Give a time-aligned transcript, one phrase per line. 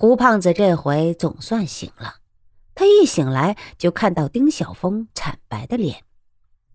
[0.00, 2.14] 胡胖子这回总算醒了，
[2.74, 6.04] 他一醒来就看到丁晓峰惨白的脸。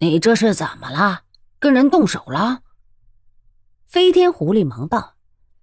[0.00, 1.20] 你这是怎么了？
[1.60, 2.62] 跟人动手了？
[3.86, 5.14] 飞天狐狸忙道：“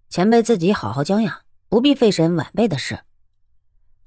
[0.07, 3.01] 前辈自己好好教养，不必费神晚辈的事。”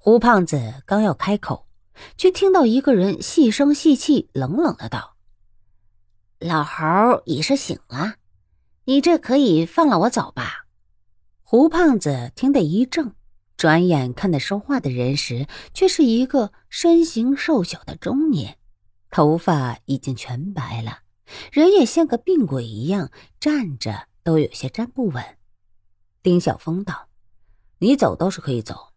[0.00, 1.68] 胡胖子刚要开口，
[2.16, 5.16] 却听到一个人细声细气、冷冷的道
[6.40, 8.14] ：“老猴已是醒了，
[8.86, 10.64] 你这可以放了我走吧？”
[11.44, 13.12] 胡胖子听得一怔。
[13.62, 18.58] 转眼看那说话的人时，却是一个身形瘦小的中年，
[19.08, 21.02] 头发已经全白了，
[21.52, 25.24] 人也像个病鬼一样，站着都有些站不稳。
[26.24, 27.06] 丁晓峰道
[27.78, 28.88] ：“你走倒是可以走，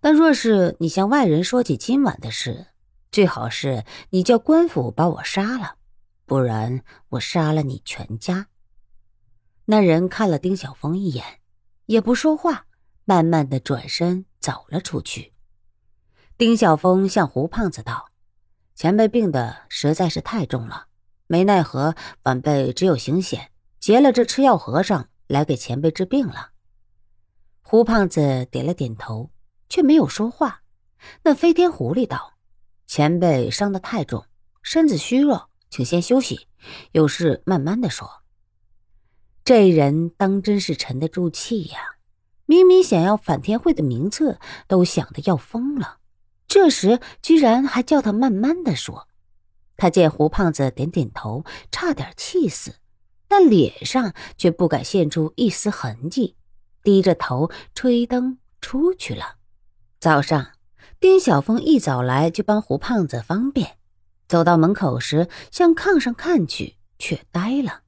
[0.00, 2.66] 但若是你向外人说起今晚的事，
[3.12, 5.76] 最好是你叫官府把我杀了，
[6.26, 8.48] 不然我杀了你全家。”
[9.66, 11.24] 那人看了丁晓峰一眼，
[11.86, 12.64] 也不说话。
[13.08, 15.32] 慢慢的转身走了出去。
[16.36, 18.10] 丁晓峰向胡胖子道
[18.76, 20.88] ：“前辈病的实在是太重了，
[21.26, 23.50] 没奈何，晚辈只有行险，
[23.80, 26.50] 劫了这吃药和尚来给前辈治病了。”
[27.64, 29.30] 胡胖子点了点头，
[29.70, 30.60] 却没有说话。
[31.22, 32.34] 那飞天狐狸道
[32.86, 34.26] ：“前辈伤得太重，
[34.60, 36.46] 身子虚弱，请先休息，
[36.92, 38.22] 有事慢慢的说。”
[39.42, 41.94] 这人当真是沉得住气呀。
[42.50, 45.98] 明明想要反天会的名册，都想得要疯了，
[46.48, 49.06] 这时居然还叫他慢慢的说。
[49.76, 52.76] 他见胡胖子点点头，差点气死，
[53.28, 56.36] 但脸上却不敢现出一丝痕迹，
[56.82, 59.36] 低着头吹灯出去了。
[60.00, 60.52] 早上，
[60.98, 63.76] 丁晓峰一早来就帮胡胖子方便，
[64.26, 67.82] 走到门口时向炕上看去，却呆了。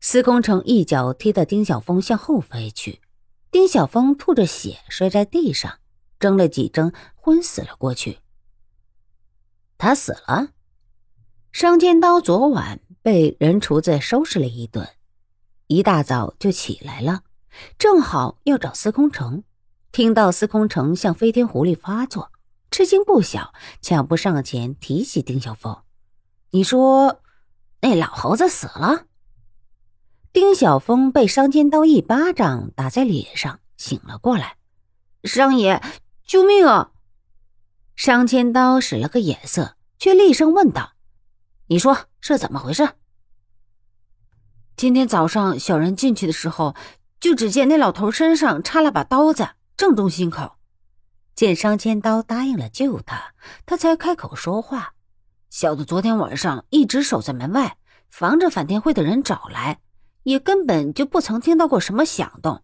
[0.00, 3.00] 司空城一脚踢得丁晓峰向后飞去。
[3.54, 5.78] 丁小峰吐着血摔在地上，
[6.18, 8.18] 怔了几怔，昏死了过去。
[9.78, 10.48] 他死了。
[11.52, 14.88] 商千刀昨晚被人厨子收拾了一顿，
[15.68, 17.22] 一大早就起来了，
[17.78, 19.44] 正好要找司空城。
[19.92, 22.32] 听到司空城向飞天狐狸发作，
[22.72, 25.80] 吃惊不小，抢步上前提起丁小峰
[26.50, 27.22] ：“你说
[27.82, 29.06] 那老猴子死了？”
[30.34, 34.56] 丁晓峰被商千刀一巴掌打在脸上，醒了过来。
[35.22, 35.80] 商爷，
[36.26, 36.90] 救命啊！
[37.94, 40.94] 商千刀使了个眼色，却厉声问道
[41.70, 42.94] ：“你说是怎么回事？”
[44.76, 46.74] 今天早上小人进去的时候，
[47.20, 50.56] 就只见那老头身上插了把刀子，正中心口。
[51.36, 53.34] 见商千刀答应了救他，
[53.64, 54.94] 他才开口说话
[55.48, 57.76] ：“小的昨天晚上一直守在门外，
[58.10, 59.78] 防着反天会的人找来。”
[60.24, 62.62] 也根本就不曾听到过什么响动。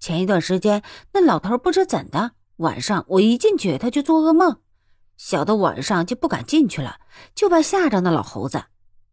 [0.00, 0.82] 前一段时间，
[1.12, 4.60] 那老头不知怎的，晚上我一进去，他就做噩梦，
[5.16, 7.00] 小的晚上就不敢进去了，
[7.34, 8.64] 就怕吓着那老猴子。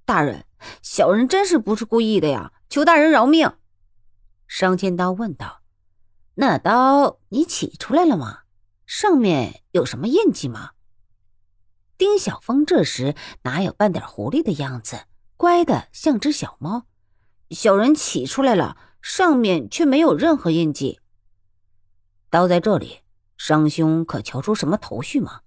[0.06, 0.46] 大人，
[0.82, 3.52] 小人真是不是故意的呀，求大人饶命。
[4.48, 5.62] 商千刀问道
[6.36, 8.40] ：“那刀你取出来了吗？
[8.86, 10.72] 上面有什么印记吗？”
[11.98, 15.02] 丁小峰这时哪有半点狐狸的样子，
[15.36, 16.86] 乖的像只小猫。
[17.52, 21.00] 小人起出来了，上面却没有任何印记。
[22.30, 23.00] 刀在这里，
[23.38, 25.42] 商兄可瞧出什么头绪吗？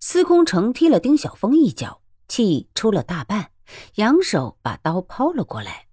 [0.00, 3.50] 司空城踢了丁小峰一脚，气出了大半，
[3.94, 5.86] 扬手把刀抛了过来。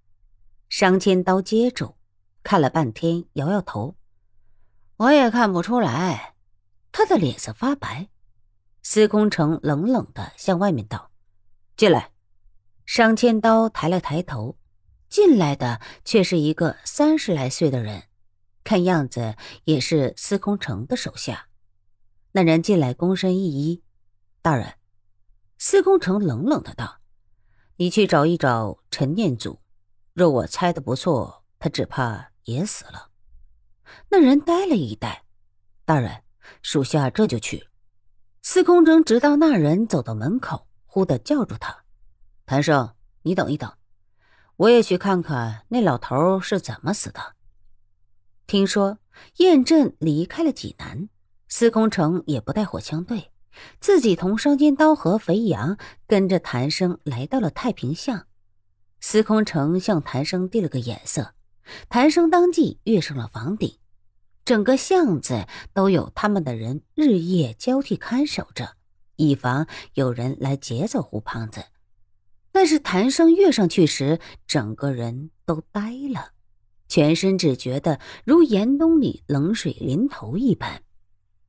[0.68, 1.96] 商千刀接住，
[2.42, 3.94] 看了半天，摇摇头
[4.98, 6.34] ：“我也看不出来。”
[6.90, 8.08] 他的脸色发白。
[8.82, 11.10] 司空城冷冷的向外面道
[11.76, 12.10] ：“进来。”
[12.86, 14.56] 商千刀抬了抬头。
[15.08, 18.04] 进来的却是一个三十来岁的人，
[18.64, 21.48] 看样子也是司空城的手下。
[22.32, 23.82] 那人进来躬身一揖
[24.42, 24.74] ：“大人。”
[25.58, 27.00] 司空城冷冷的道
[27.76, 29.60] ：“你去找一找陈念祖，
[30.12, 33.10] 若我猜的不错，他只怕也死了。”
[34.10, 35.24] 那人呆了一呆
[35.86, 36.24] ：“大人，
[36.60, 37.68] 属下这就去。”
[38.42, 41.84] 司空城直到那人走到门口，忽地叫住他
[42.44, 43.72] ：“谭生，你等一等。”
[44.56, 47.34] 我也去看看那老头是怎么死的。
[48.46, 48.98] 听说
[49.36, 51.08] 燕震离开了济南，
[51.48, 53.30] 司空城也不带火枪队，
[53.80, 55.76] 自己同双尖刀和肥羊
[56.06, 58.26] 跟着谭生来到了太平巷。
[59.00, 61.34] 司空城向谭生递了个眼色，
[61.88, 63.78] 谭生当即跃上了房顶。
[64.44, 68.76] 整个巷子都有他们的人日夜交替看守着，
[69.16, 71.64] 以防有人来劫走胡胖子。
[72.56, 76.32] 但是谭生跃上去时，整个人都呆了，
[76.88, 80.82] 全身只觉得如严冬里冷水淋头一般。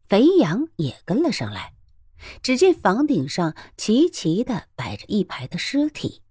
[0.09, 1.75] 肥羊也跟了上来。
[2.43, 6.23] 只见房顶上齐齐的摆着一排的尸体，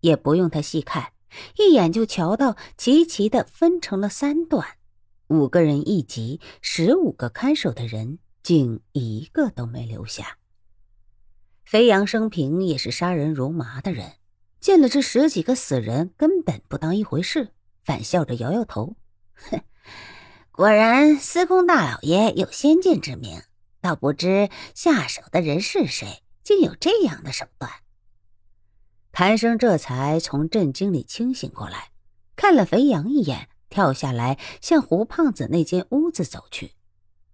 [0.00, 1.12] 也不用他细看，
[1.56, 4.66] 一眼就瞧到齐齐的分成了三段，
[5.28, 10.38] 五个人一级，十五个看守的人，竟一个都没留下。
[11.68, 14.12] 肥羊生平也是杀人如麻的人，
[14.58, 17.52] 见了这十几个死人，根本不当一回事。
[17.84, 18.96] 反笑着摇摇头，
[19.34, 19.60] 哼，
[20.50, 23.42] 果然司空大老爷有先见之明，
[23.82, 27.70] 倒不知下手的人是谁，竟有这样的手段。
[29.12, 31.90] 谭生这才从震惊里清醒过来，
[32.34, 36.72] 看了肥羊一眼，跳下来向胡胖子那间屋子走去，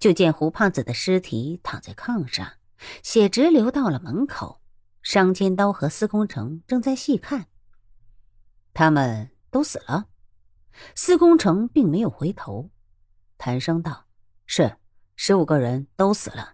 [0.00, 2.54] 就见胡胖子的尸体躺在炕上，
[3.02, 4.60] 血直流到了门口。
[5.02, 7.46] 商千刀和司空城正在细看，
[8.72, 10.06] 他们都死了。
[10.94, 12.70] 司空城并没有回头，
[13.36, 14.06] 谈声道
[14.46, 14.78] ：“是，
[15.14, 16.53] 十五个人都死了。”